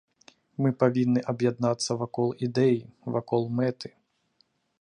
Мы 0.65 0.69
павінны 0.83 1.19
аб'яднацца 1.33 1.99
вакол 2.01 2.29
ідэі, 2.47 2.81
вакол 3.17 3.43
мэты. 3.61 3.89